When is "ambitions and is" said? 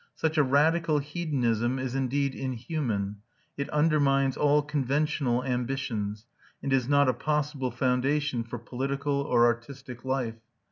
5.45-6.89